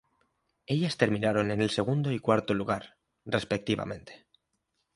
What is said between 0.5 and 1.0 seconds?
Ellas